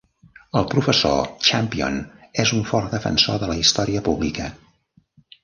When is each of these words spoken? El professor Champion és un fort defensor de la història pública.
El 0.59 0.63
professor 0.69 1.19
Champion 1.49 1.99
és 2.45 2.55
un 2.61 2.65
fort 2.71 2.97
defensor 2.97 3.39
de 3.45 3.51
la 3.53 3.59
història 3.61 4.05
pública. 4.09 4.51